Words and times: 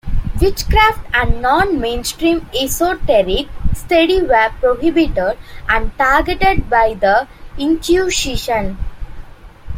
Witchcraft 0.41 1.05
and 1.13 1.43
non-mainstream 1.43 2.49
esoteric 2.59 3.47
study 3.75 4.19
were 4.23 4.49
prohibited 4.59 5.37
and 5.69 5.95
targeted 5.95 6.67
by 6.67 6.95
the 6.99 7.27
Inquisition. 7.59 8.79